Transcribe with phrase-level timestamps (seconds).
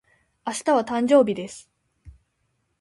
[0.47, 1.69] 明日は、誕生日です。